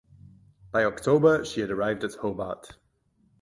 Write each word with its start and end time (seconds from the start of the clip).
By 0.71 0.83
October 0.85 1.45
she 1.45 1.61
had 1.61 1.69
arrived 1.69 2.03
at 2.03 2.15
Hobart. 2.15 2.75